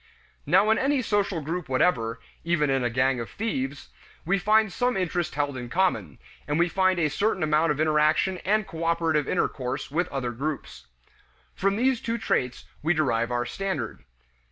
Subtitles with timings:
[0.47, 3.89] Now in any social group whatever, even in a gang of thieves,
[4.25, 8.39] we find some interest held in common, and we find a certain amount of interaction
[8.39, 10.87] and cooperative intercourse with other groups.
[11.53, 14.03] From these two traits we derive our standard.